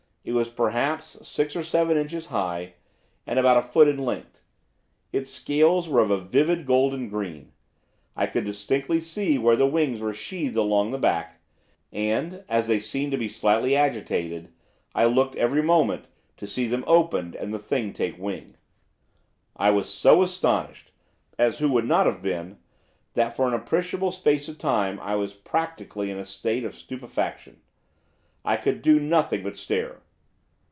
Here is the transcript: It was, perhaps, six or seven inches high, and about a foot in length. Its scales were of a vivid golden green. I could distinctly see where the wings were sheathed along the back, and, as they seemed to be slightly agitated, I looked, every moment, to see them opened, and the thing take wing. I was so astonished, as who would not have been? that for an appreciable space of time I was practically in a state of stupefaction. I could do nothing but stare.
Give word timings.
It 0.23 0.33
was, 0.33 0.49
perhaps, 0.49 1.17
six 1.27 1.55
or 1.55 1.63
seven 1.63 1.97
inches 1.97 2.27
high, 2.27 2.75
and 3.25 3.39
about 3.39 3.57
a 3.57 3.61
foot 3.63 3.87
in 3.87 3.97
length. 3.97 4.43
Its 5.11 5.31
scales 5.31 5.89
were 5.89 5.99
of 5.99 6.11
a 6.11 6.19
vivid 6.21 6.67
golden 6.67 7.09
green. 7.09 7.53
I 8.15 8.27
could 8.27 8.45
distinctly 8.45 8.99
see 8.99 9.39
where 9.39 9.55
the 9.55 9.65
wings 9.65 9.99
were 9.99 10.13
sheathed 10.13 10.55
along 10.55 10.91
the 10.91 10.99
back, 10.99 11.41
and, 11.91 12.43
as 12.47 12.67
they 12.67 12.79
seemed 12.79 13.11
to 13.13 13.17
be 13.17 13.27
slightly 13.27 13.75
agitated, 13.75 14.53
I 14.93 15.05
looked, 15.05 15.37
every 15.37 15.63
moment, 15.63 16.05
to 16.37 16.45
see 16.45 16.67
them 16.67 16.83
opened, 16.85 17.33
and 17.33 17.51
the 17.51 17.57
thing 17.59 17.91
take 17.91 18.19
wing. 18.19 18.53
I 19.55 19.71
was 19.71 19.89
so 19.91 20.21
astonished, 20.21 20.91
as 21.39 21.57
who 21.57 21.71
would 21.71 21.85
not 21.87 22.05
have 22.05 22.21
been? 22.21 22.59
that 23.15 23.35
for 23.35 23.47
an 23.47 23.55
appreciable 23.55 24.11
space 24.11 24.47
of 24.47 24.59
time 24.59 24.99
I 24.99 25.15
was 25.15 25.33
practically 25.33 26.11
in 26.11 26.19
a 26.19 26.25
state 26.25 26.63
of 26.63 26.75
stupefaction. 26.75 27.59
I 28.45 28.55
could 28.57 28.83
do 28.83 28.99
nothing 28.99 29.41
but 29.41 29.55
stare. 29.55 29.97